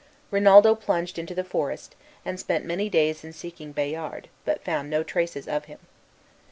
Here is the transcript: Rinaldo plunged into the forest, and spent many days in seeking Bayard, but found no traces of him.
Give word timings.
Rinaldo 0.31 0.73
plunged 0.73 1.19
into 1.19 1.35
the 1.35 1.43
forest, 1.43 1.95
and 2.25 2.39
spent 2.39 2.65
many 2.65 2.89
days 2.89 3.23
in 3.23 3.33
seeking 3.33 3.71
Bayard, 3.71 4.29
but 4.45 4.63
found 4.63 4.89
no 4.89 5.03
traces 5.03 5.47
of 5.47 5.65
him. 5.65 5.77